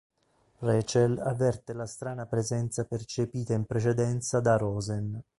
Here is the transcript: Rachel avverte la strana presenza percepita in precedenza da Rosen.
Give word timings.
Rachel 0.61 1.19
avverte 1.19 1.73
la 1.73 1.85
strana 1.85 2.25
presenza 2.25 2.85
percepita 2.85 3.53
in 3.53 3.65
precedenza 3.67 4.39
da 4.39 4.57
Rosen. 4.57 5.21